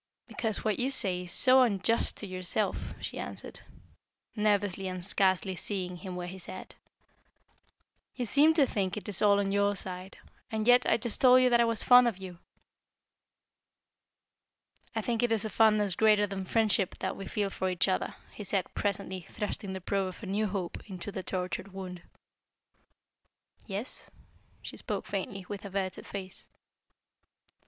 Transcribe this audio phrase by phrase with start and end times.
[0.25, 3.59] "Because what you say is so unjust to yourself," she answered,
[4.35, 6.73] nervously and scarcely seeing him where he sat.
[8.15, 10.17] "You seem to think it is all on your side.
[10.49, 12.39] And yet, I just told you that I was fond of you."
[14.95, 18.15] "I think it is a fondness greater than friendship that we feel for each other,"
[18.31, 22.01] he said, presently, thrusting the probe of a new hope into the tortured wound.
[23.67, 24.09] "Yes?"
[24.63, 26.49] she spoke faintly, with averted face.